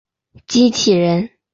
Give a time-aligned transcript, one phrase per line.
[0.47, 1.29] 机器人。